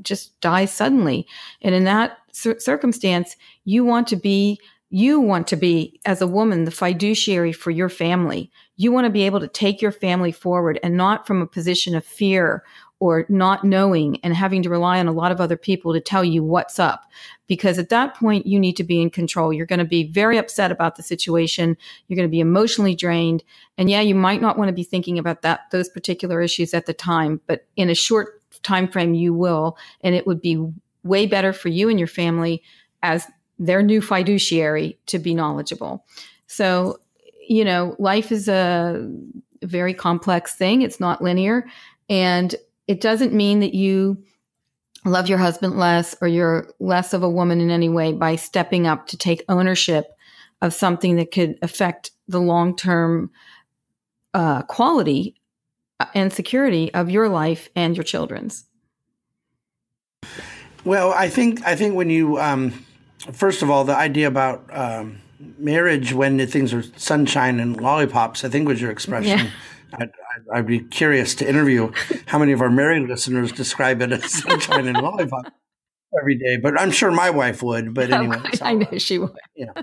[0.02, 1.26] just dies suddenly.
[1.62, 6.26] And in that cir- circumstance, you want to be you want to be as a
[6.28, 8.50] woman the fiduciary for your family.
[8.76, 11.94] You want to be able to take your family forward and not from a position
[11.94, 12.62] of fear
[12.98, 16.24] or not knowing and having to rely on a lot of other people to tell
[16.24, 17.04] you what's up.
[17.46, 19.52] Because at that point, you need to be in control.
[19.52, 21.76] You're going to be very upset about the situation.
[22.08, 23.44] You're going to be emotionally drained.
[23.76, 26.86] And yeah, you might not want to be thinking about that, those particular issues at
[26.86, 30.66] the time, but in a short time frame you will and it would be
[31.02, 32.62] way better for you and your family
[33.02, 33.26] as
[33.58, 36.04] their new fiduciary to be knowledgeable
[36.46, 36.98] so
[37.48, 39.10] you know life is a
[39.62, 41.66] very complex thing it's not linear
[42.08, 42.54] and
[42.86, 44.22] it doesn't mean that you
[45.04, 48.86] love your husband less or you're less of a woman in any way by stepping
[48.86, 50.16] up to take ownership
[50.62, 53.30] of something that could affect the long-term
[54.34, 55.36] uh, quality
[56.14, 58.64] and security of your life and your children's?
[60.84, 62.84] Well, I think I think when you um,
[63.32, 65.20] first of all the idea about um,
[65.58, 69.38] marriage when things are sunshine and lollipops, I think was your expression.
[69.38, 69.50] Yeah.
[69.94, 70.10] I'd,
[70.52, 71.92] I'd, be curious to interview
[72.26, 75.52] how many of our married listeners describe it as sunshine and lollipop
[76.20, 77.94] every day, but I'm sure my wife would.
[77.94, 79.36] But anyway, I know she would.
[79.54, 79.82] Yeah.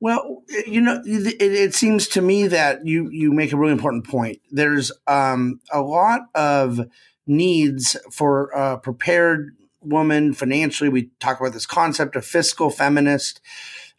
[0.00, 4.06] Well, you know, it, it, seems to me that you you make a really important
[4.06, 4.40] point.
[4.50, 6.80] There's um, a lot of
[7.26, 10.90] needs for a prepared woman financially.
[10.90, 13.40] We talk about this concept of fiscal feminist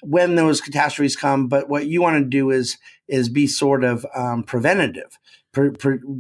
[0.02, 1.48] when those catastrophes come.
[1.48, 5.18] But what you want to do is is be sort of um, preventative,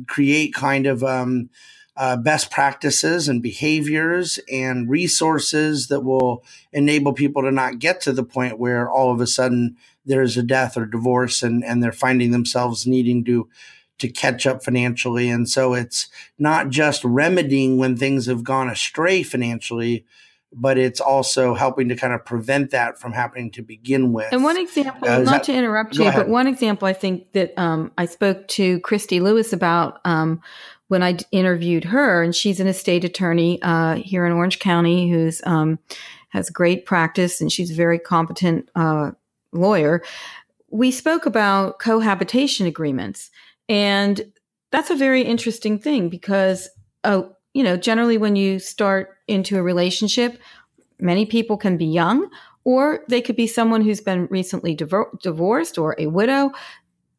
[0.07, 1.49] create kind of um,
[1.97, 8.13] uh, best practices and behaviors and resources that will enable people to not get to
[8.13, 11.91] the point where all of a sudden there's a death or divorce and, and they're
[11.91, 13.49] finding themselves needing to
[13.97, 15.27] to catch up financially.
[15.27, 20.05] And so it's not just remedying when things have gone astray financially,
[20.53, 24.31] but it's also helping to kind of prevent that from happening to begin with.
[24.31, 27.57] And one example, uh, not that, to interrupt you, but one example I think that
[27.57, 30.41] um, I spoke to Christy Lewis about um,
[30.87, 35.41] when I interviewed her, and she's an estate attorney uh, here in Orange County who's
[35.45, 35.79] um,
[36.29, 39.11] has great practice and she's a very competent uh,
[39.51, 40.03] lawyer.
[40.69, 43.31] We spoke about cohabitation agreements,
[43.67, 44.31] and
[44.71, 46.69] that's a very interesting thing because,
[47.03, 47.23] uh,
[47.57, 50.39] you know, generally when you start into a relationship,
[50.99, 52.29] many people can be young
[52.65, 56.51] or they could be someone who's been recently divorced or a widow.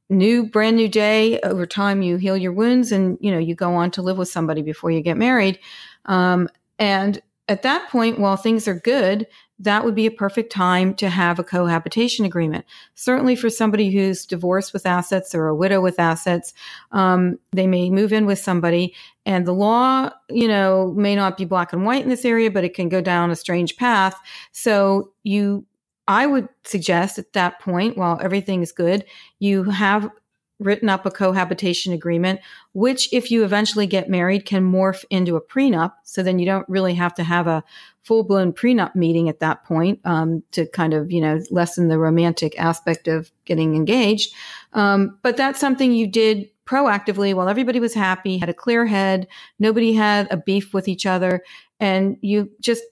[0.08, 3.74] New brand new day over time you heal your wounds and you know you go
[3.74, 5.58] on to live with somebody before you get married.
[6.04, 6.48] Um,
[6.78, 9.26] and at that point while things are good
[9.60, 12.64] that would be a perfect time to have a cohabitation agreement.
[12.94, 16.54] Certainly for somebody who's divorced with assets or a widow with assets
[16.92, 18.94] um, they may move in with somebody
[19.26, 22.64] and the law you know may not be black and white in this area but
[22.64, 24.18] it can go down a strange path.
[24.52, 25.64] So you
[26.08, 29.04] I would suggest at that point, while everything is good,
[29.40, 30.10] you have
[30.58, 32.40] written up a cohabitation agreement,
[32.72, 35.92] which, if you eventually get married, can morph into a prenup.
[36.02, 37.62] So then you don't really have to have a
[38.02, 41.98] full blown prenup meeting at that point um, to kind of, you know, lessen the
[41.98, 44.34] romantic aspect of getting engaged.
[44.72, 49.26] Um, but that's something you did proactively while everybody was happy, had a clear head,
[49.58, 51.42] nobody had a beef with each other,
[51.80, 52.82] and you just,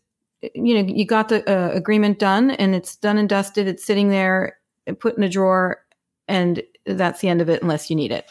[0.55, 3.67] you know, you got the uh, agreement done and it's done and dusted.
[3.67, 4.59] It's sitting there,
[5.01, 5.83] put in a drawer,
[6.29, 8.29] and that's the end of it unless you need it.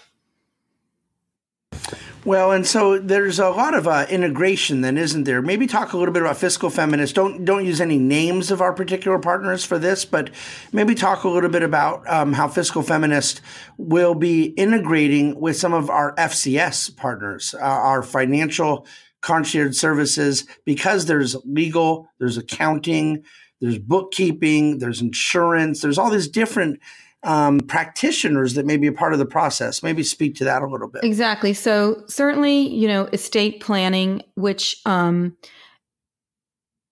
[2.26, 5.44] Well, and so there's a lot of uh, integration, then, isn't there?
[5.44, 7.14] Maybe talk a little bit about fiscal feminists.
[7.14, 10.32] Don't don't use any names of our particular partners for this, but
[10.72, 13.42] maybe talk a little bit about um, how fiscal feminist
[13.78, 18.88] will be integrating with some of our FCS partners, uh, our financial
[19.22, 23.24] concierge services, because there's legal, there's accounting,
[23.62, 26.80] there's bookkeeping, there's insurance, there's all these different
[27.26, 29.84] um, practitioners that may be a part of the process.
[29.84, 31.04] Maybe speak to that a little bit.
[31.04, 31.54] Exactly.
[31.54, 35.36] So certainly, you know, estate planning, which um,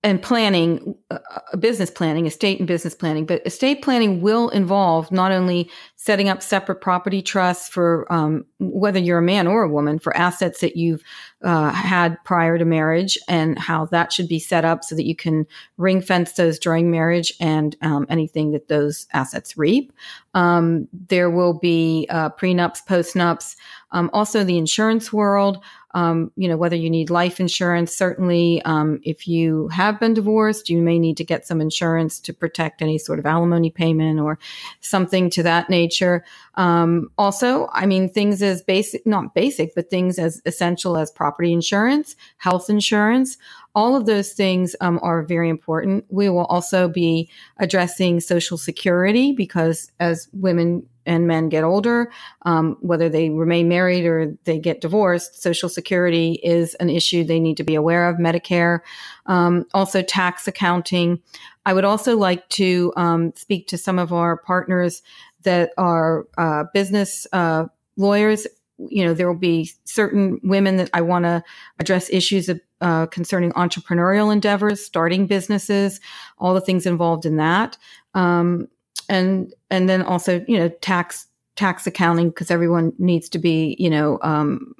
[0.03, 5.09] and planning, uh, uh, business planning, estate and business planning, but estate planning will involve
[5.11, 9.69] not only setting up separate property trusts for um, whether you're a man or a
[9.69, 11.01] woman for assets that you've
[11.41, 15.15] uh, had prior to marriage and how that should be set up so that you
[15.15, 15.45] can
[15.77, 19.93] ring fence those during marriage and um, anything that those assets reap.
[20.33, 23.55] Um, there will be uh, prenups, postnups,
[23.91, 25.63] um, also the insurance world
[25.93, 30.69] um, you know, whether you need life insurance, certainly um, if you have been divorced,
[30.69, 34.39] you may need to get some insurance to protect any sort of alimony payment or
[34.79, 36.23] something to that nature.
[36.55, 41.53] Um, also, I mean, things as basic, not basic, but things as essential as property
[41.53, 43.37] insurance, health insurance,
[43.75, 46.05] all of those things um, are very important.
[46.09, 52.11] We will also be addressing Social Security because as women and men get older,
[52.43, 57.39] um, whether they remain married or they get divorced, Social Security is an issue they
[57.39, 58.17] need to be aware of.
[58.17, 58.79] Medicare,
[59.25, 61.21] um, also tax accounting.
[61.65, 65.01] I would also like to um, speak to some of our partners
[65.43, 67.65] that are uh, business uh,
[67.97, 68.47] lawyers.
[68.77, 71.43] You know, there will be certain women that I want to
[71.79, 76.01] address issues of, uh, concerning entrepreneurial endeavors, starting businesses,
[76.37, 77.77] all the things involved in that.
[78.13, 78.67] Um,
[79.09, 83.89] and and then also you know tax tax accounting because everyone needs to be you
[83.89, 84.73] know um,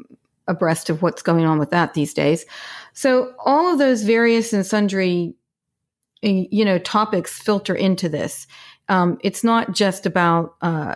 [0.48, 2.46] abreast of what's going on with that these days.
[2.94, 5.36] So all of those various and sundry
[6.22, 8.48] you know topics filter into this.
[8.90, 10.96] Um, it's not just about uh,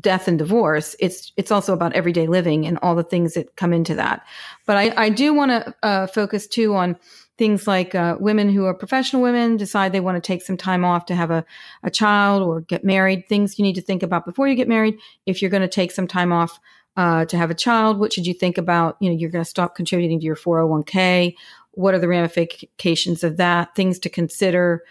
[0.00, 0.96] death and divorce.
[0.98, 4.24] It's it's also about everyday living and all the things that come into that.
[4.66, 6.96] But I, I do want to uh, focus too on
[7.36, 10.84] things like uh, women who are professional women decide they want to take some time
[10.84, 11.44] off to have a,
[11.82, 13.28] a child or get married.
[13.28, 14.96] Things you need to think about before you get married.
[15.26, 16.58] If you're going to take some time off
[16.96, 19.50] uh, to have a child what should you think about you know you're going to
[19.50, 21.34] stop contributing to your 401k
[21.76, 23.74] what are the ramifications of that?
[23.74, 24.82] Things to consider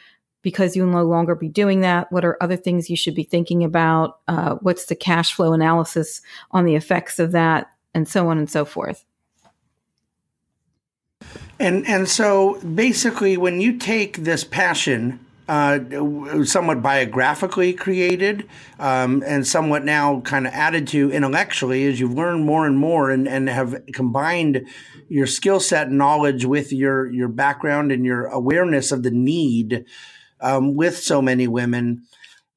[0.41, 2.11] because you'll no longer be doing that.
[2.11, 4.19] What are other things you should be thinking about?
[4.27, 7.67] Uh, what's the cash flow analysis on the effects of that?
[7.93, 9.05] And so on and so forth
[11.59, 15.79] and and so basically, when you take this passion, uh,
[16.43, 18.47] somewhat biographically created,
[18.79, 23.11] um, and somewhat now kind of added to intellectually as you've learned more and more,
[23.11, 24.67] and, and have combined
[25.09, 29.85] your skill set and knowledge with your your background and your awareness of the need
[30.41, 32.03] um, with so many women.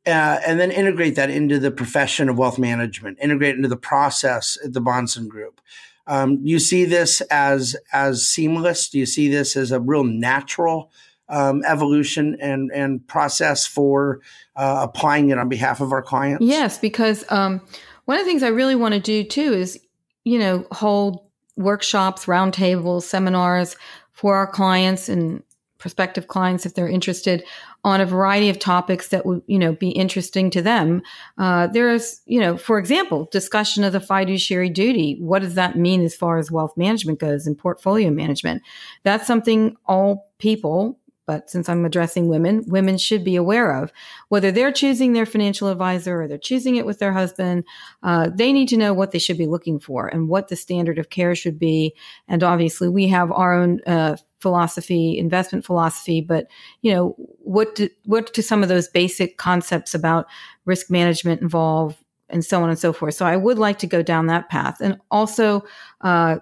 [0.07, 4.57] Uh, and then integrate that into the profession of wealth management, integrate into the process
[4.65, 5.61] at the Bahnsen Group.
[6.07, 8.89] Um, you see this as as seamless?
[8.89, 10.91] Do you see this as a real natural
[11.29, 14.21] um, evolution and and process for
[14.55, 16.45] uh, applying it on behalf of our clients?
[16.45, 17.61] Yes, because um,
[18.05, 19.81] one of the things I really want to do too is
[20.25, 21.21] you know hold
[21.57, 23.77] workshops, roundtables, seminars
[24.13, 25.43] for our clients and
[25.79, 27.45] prospective clients if they're interested
[27.87, 31.01] on a variety of topics that would you know be interesting to them
[31.39, 36.03] uh, there's you know for example discussion of the fiduciary duty what does that mean
[36.03, 38.61] as far as wealth management goes and portfolio management
[39.05, 43.93] that's something all people but since I'm addressing women, women should be aware of
[44.29, 47.65] whether they're choosing their financial advisor or they're choosing it with their husband.
[48.03, 50.99] Uh, they need to know what they should be looking for and what the standard
[51.01, 51.97] of care should be.
[52.29, 56.21] And obviously, we have our own uh, philosophy, investment philosophy.
[56.21, 56.47] But
[56.83, 60.27] you know, what do, what do some of those basic concepts about
[60.65, 61.97] risk management involve,
[62.29, 63.15] and so on and so forth.
[63.15, 65.65] So I would like to go down that path, and also.
[66.01, 66.37] Uh,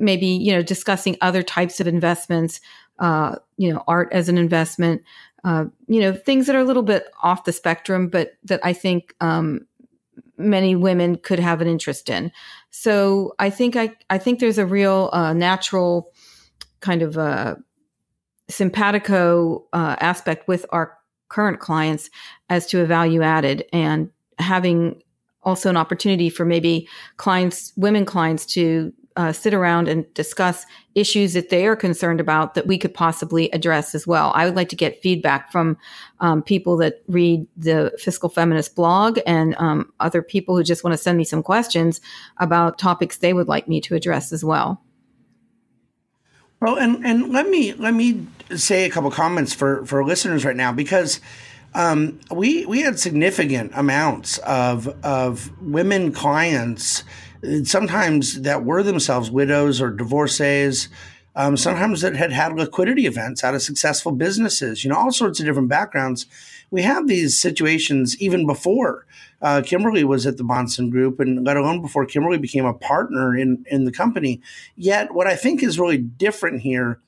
[0.00, 2.60] maybe you know discussing other types of investments
[2.98, 5.02] uh, you know, art as an investment,
[5.44, 8.72] uh, you know, things that are a little bit off the spectrum, but that I
[8.72, 9.66] think um,
[10.36, 12.32] many women could have an interest in.
[12.70, 16.12] So I think I I think there's a real uh, natural
[16.80, 17.56] kind of a
[18.48, 20.96] simpatico uh, aspect with our
[21.28, 22.10] current clients
[22.48, 25.02] as to a value added and having
[25.42, 30.64] also an opportunity for maybe clients, women clients, to uh, sit around and discuss
[30.94, 34.30] issues that they are concerned about that we could possibly address as well.
[34.34, 35.76] I would like to get feedback from
[36.20, 40.94] um, people that read the Fiscal Feminist blog and um, other people who just want
[40.94, 42.00] to send me some questions
[42.36, 44.80] about topics they would like me to address as well.
[46.60, 50.56] Well, and and let me let me say a couple comments for for listeners right
[50.56, 51.20] now because
[51.74, 57.04] um, we we had significant amounts of of women clients,
[57.62, 60.88] sometimes that were themselves widows or divorcees,
[61.36, 65.38] um, sometimes that had had liquidity events out of successful businesses, you know, all sorts
[65.38, 66.26] of different backgrounds.
[66.70, 69.06] We have these situations even before
[69.40, 73.36] uh, Kimberly was at the Bahnsen Group, and let alone before Kimberly became a partner
[73.36, 74.40] in in the company.
[74.76, 77.00] Yet, what I think is really different here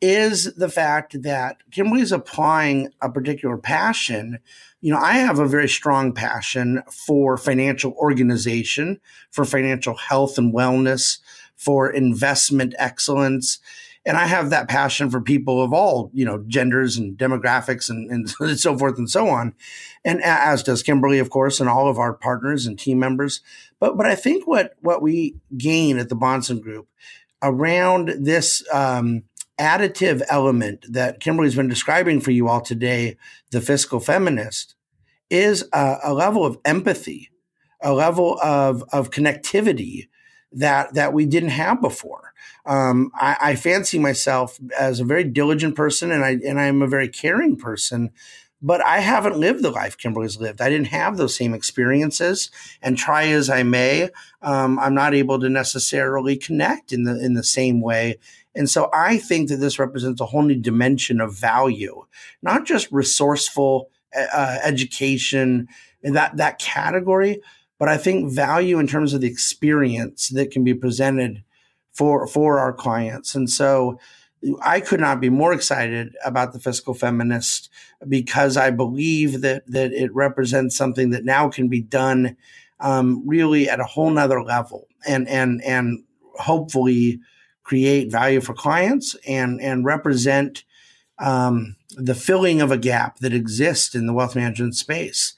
[0.00, 4.38] is the fact that Kimberly is applying a particular passion.
[4.82, 10.52] You know, I have a very strong passion for financial organization, for financial health and
[10.52, 11.20] wellness,
[11.56, 13.60] for investment excellence.
[14.06, 18.10] And I have that passion for people of all, you know, genders and demographics and,
[18.10, 18.28] and
[18.58, 19.54] so forth and so on.
[20.04, 23.40] And as does Kimberly, of course, and all of our partners and team members.
[23.80, 26.88] But but I think what what we gain at the Bahnsen Group
[27.42, 29.24] around this um,
[29.58, 33.16] additive element that Kimberly's been describing for you all today,
[33.50, 34.74] the fiscal feminist,
[35.30, 37.30] is a, a level of empathy,
[37.80, 40.08] a level of, of connectivity
[40.54, 42.32] that that we didn't have before.
[42.66, 46.82] Um, I, I, fancy myself as a very diligent person, and I and I am
[46.82, 48.10] a very caring person.
[48.62, 50.62] But I haven't lived the life Kimberly's lived.
[50.62, 52.50] I didn't have those same experiences,
[52.80, 54.08] and try as I may,
[54.40, 58.18] um, I'm not able to necessarily connect in the in the same way
[58.54, 62.04] and so I think that this represents a whole new dimension of value,
[62.42, 65.68] not just resourceful uh, education
[66.02, 67.40] and that, that category,
[67.84, 71.44] but I think value in terms of the experience that can be presented
[71.92, 73.34] for, for our clients.
[73.34, 74.00] And so
[74.62, 77.68] I could not be more excited about the fiscal feminist
[78.08, 82.38] because I believe that, that it represents something that now can be done
[82.80, 86.04] um, really at a whole nother level and, and, and
[86.38, 87.20] hopefully
[87.64, 90.64] create value for clients and and represent
[91.18, 95.34] um, the filling of a gap that exists in the wealth management space.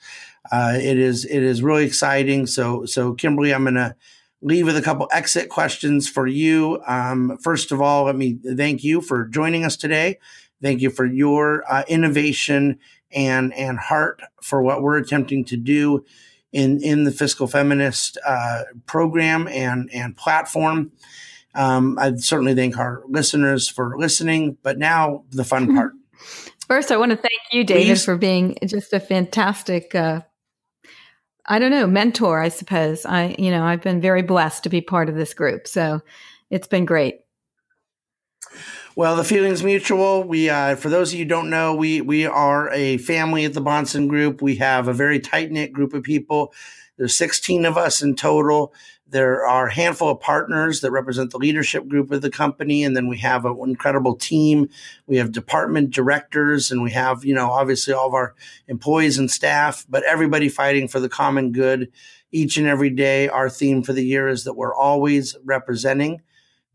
[0.51, 2.47] Uh, it is it is really exciting.
[2.47, 3.97] So so Kimberly, I'm going to
[4.43, 6.81] leave with a couple exit questions for you.
[6.87, 10.19] Um, first of all, let me thank you for joining us today.
[10.63, 12.79] Thank you for your uh, innovation
[13.11, 16.05] and and heart for what we're attempting to do
[16.53, 20.93] in in the fiscal feminist uh, program and and platform.
[21.55, 24.59] Um, I certainly thank our listeners for listening.
[24.63, 25.93] But now the fun part.
[26.69, 28.05] First, I want to thank you, David, Please.
[28.05, 29.95] for being just a fantastic.
[29.95, 30.23] Uh,
[31.49, 33.07] I don't know, mentor, I suppose.
[33.07, 35.69] I, you know, I've been very blessed to be part of this group.
[35.69, 36.01] So
[36.51, 37.21] it's been great.
[38.97, 40.25] Well, the feeling's mutual.
[40.25, 43.53] We, uh, for those of you who don't know, we we are a family at
[43.53, 44.41] the Bahnsen Group.
[44.41, 46.55] We have a very tight knit group of people.
[46.97, 48.73] There's 16 of us in total.
[49.09, 52.83] There are a handful of partners that represent the leadership group of the company.
[52.83, 54.69] And then we have an incredible team.
[55.07, 58.35] We have department directors and we have, you know, obviously all of our
[58.67, 61.93] employees and staff, but everybody fighting for the common good
[62.33, 63.29] each and every day.
[63.29, 66.21] Our theme for the year is that we're always representing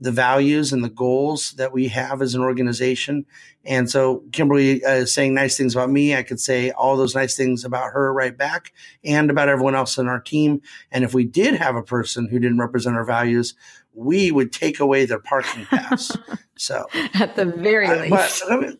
[0.01, 3.23] the values and the goals that we have as an organization.
[3.63, 6.15] And so Kimberly uh, is saying nice things about me.
[6.15, 8.73] I could say all those nice things about her right back
[9.05, 10.63] and about everyone else in our team.
[10.91, 13.53] And if we did have a person who didn't represent our values,
[13.93, 16.17] we would take away their parking pass.
[16.57, 18.77] so at the very uh, least, me,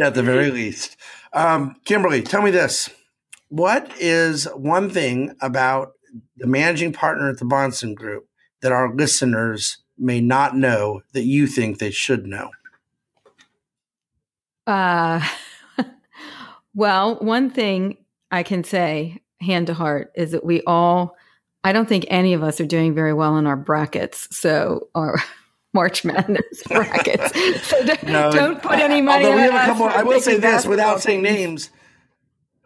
[0.00, 0.96] at the very least,
[1.32, 2.90] um, Kimberly, tell me this:
[3.48, 5.92] what is one thing about
[6.36, 8.28] the managing partner at the Bahnsen Group
[8.60, 12.50] that our listeners may not know that you think they should know?
[14.66, 15.26] Uh,
[16.74, 17.96] well, one thing
[18.30, 21.16] I can say, hand to heart, is that we all,
[21.64, 24.28] I don't think any of us are doing very well in our brackets.
[24.36, 25.16] So, our
[25.74, 27.32] March Madness brackets.
[27.68, 30.36] so don't, no, don't put any money although we have a couple, I will say
[30.36, 31.70] this without saying names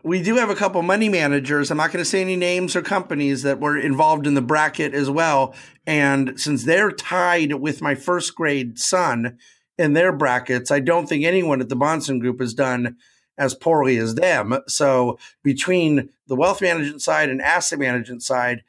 [0.06, 1.70] we do have a couple money managers.
[1.70, 4.94] I'm not going to say any names or companies that were involved in the bracket
[4.94, 5.54] as well.
[5.86, 9.36] And since they're tied with my first grade son,
[9.78, 10.70] in their brackets.
[10.70, 12.96] I don't think anyone at the Bahnsen Group has done
[13.38, 14.58] as poorly as them.
[14.66, 18.62] So between the wealth management side and asset management side,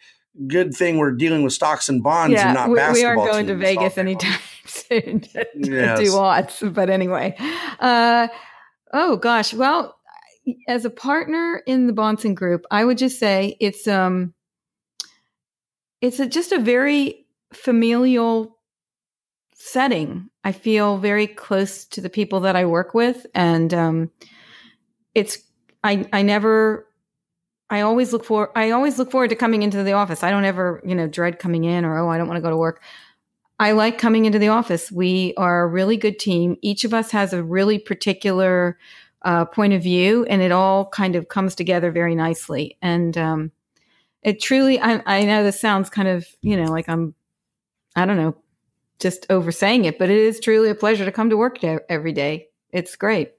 [0.48, 3.16] good thing we're dealing with stocks and bonds yeah, and not we, basketball.
[3.16, 6.00] We aren't going to Vegas anytime soon to, yes.
[6.00, 6.62] do odds.
[6.62, 7.36] But anyway,
[7.80, 8.28] uh,
[8.92, 9.97] oh gosh, well,
[10.68, 14.34] as a partner in the Bahnsen Group, I would just say it's um,
[16.02, 18.58] it's a, just a very familial
[19.54, 20.30] setting.
[20.44, 24.12] I feel very close to the people that I work with, and um,
[25.14, 25.40] it's
[25.84, 26.88] I I never
[27.70, 30.24] I always look for I always look forward to coming into the office.
[30.24, 32.50] I don't ever, you know, dread coming in or oh, I don't want to go
[32.50, 32.82] to work.
[33.60, 34.92] I like coming into the office.
[34.92, 36.58] We are a really good team.
[36.62, 38.78] Each of us has a really particular
[39.28, 42.78] uh, point of view, and it all kind of comes together very nicely.
[42.82, 43.52] And um,
[44.24, 47.14] it truly, I, I know this sounds kind of, you know, like I'm,
[47.98, 48.38] I don't know,
[49.00, 52.48] just oversaying it, but it is truly a pleasure to come to work every day.
[52.72, 53.34] It's great.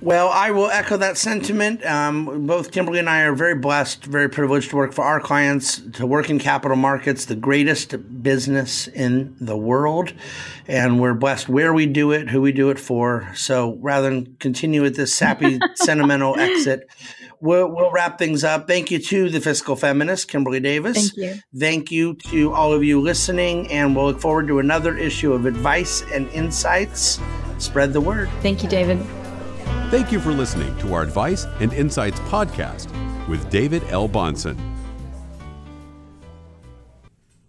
[0.00, 1.84] Well, I will echo that sentiment.
[1.84, 5.80] Um, both Kimberly and I are very blessed, very privileged to work for our clients,
[5.94, 10.14] to work in capital markets, the greatest business in the world.
[10.66, 13.30] And we're blessed where we do it, who we do it for.
[13.34, 16.88] So rather than continue with this sappy, sentimental exit,
[17.40, 18.66] we'll, we'll wrap things up.
[18.66, 21.10] Thank you to the fiscal feminist, Kimberly Davis.
[21.10, 21.42] Thank you.
[21.58, 23.70] Thank you to all of you listening.
[23.70, 27.20] And we'll look forward to another issue of Advice and Insights.
[27.58, 28.30] Spread the word.
[28.40, 28.98] Thank you, David.
[29.90, 32.86] Thank you for listening to our Advice and Insights podcast
[33.26, 34.08] with David L.
[34.08, 34.56] Bahnsen.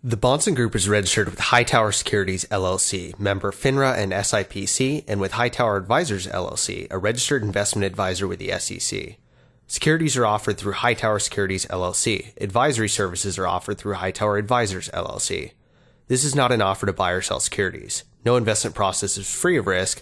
[0.03, 5.33] The Bahnsen Group is registered with Hightower Securities LLC, member FINRA and SIPC, and with
[5.33, 9.17] Hightower Advisors LLC, a registered investment advisor with the SEC.
[9.67, 12.35] Securities are offered through Hightower Securities LLC.
[12.41, 15.51] Advisory services are offered through Hightower Advisors LLC.
[16.07, 18.03] This is not an offer to buy or sell securities.
[18.25, 20.01] No investment process is free of risk,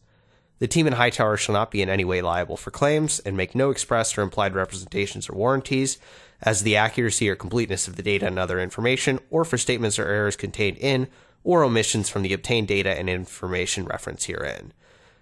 [0.61, 3.55] The team in Hightower shall not be in any way liable for claims and make
[3.55, 5.97] no express or implied representations or warranties
[6.39, 10.05] as the accuracy or completeness of the data and other information, or for statements or
[10.05, 11.07] errors contained in
[11.43, 14.71] or omissions from the obtained data and information referenced herein.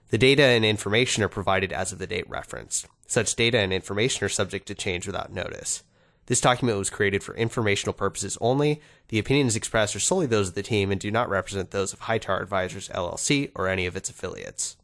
[0.10, 2.88] The data and information are provided as of the date referenced.
[3.08, 5.84] Such data and information are subject to change without notice.
[6.26, 8.82] This document was created for informational purposes only.
[9.08, 12.02] The opinions expressed are solely those of the team and do not represent those of
[12.02, 14.76] Hightower Advisors LLC or any of its affiliates.